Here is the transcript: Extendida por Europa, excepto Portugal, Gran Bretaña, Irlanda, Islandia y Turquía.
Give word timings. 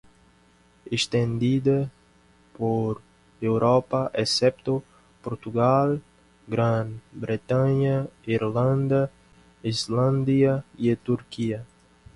Extendida 0.89 1.91
por 2.57 3.03
Europa, 3.39 4.09
excepto 4.15 4.81
Portugal, 5.21 6.01
Gran 6.47 6.99
Bretaña, 7.11 8.07
Irlanda, 8.25 9.11
Islandia 9.61 10.63
y 10.75 10.95
Turquía. 10.95 11.67